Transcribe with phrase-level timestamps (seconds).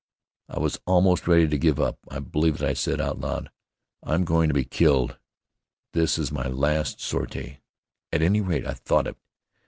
[0.49, 1.99] I was almost ready to give up.
[2.09, 3.51] I believe that I said, out loud,
[4.01, 5.19] "I'm going to be killed.
[5.93, 7.59] This is my last sortie."
[8.11, 9.15] At any rate, I thought it.